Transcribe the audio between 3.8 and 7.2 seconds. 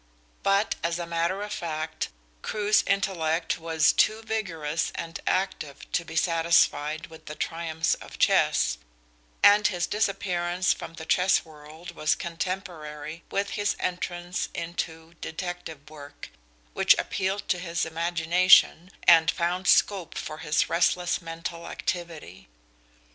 too vigorous and active to be satisfied